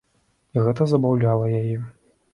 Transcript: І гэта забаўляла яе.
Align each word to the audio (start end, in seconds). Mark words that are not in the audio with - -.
І 0.55 0.63
гэта 0.67 0.87
забаўляла 0.93 1.45
яе. 1.63 1.77